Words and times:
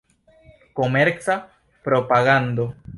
Komerca 0.79 1.35
propagando. 1.83 2.65